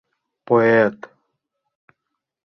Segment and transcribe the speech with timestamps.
[0.47, 0.97] Поэт!